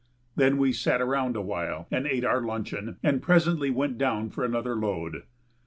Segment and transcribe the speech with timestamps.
[0.35, 4.73] Then we sat around awhile and ate our luncheon, and presently went down for another
[4.75, 5.21] load.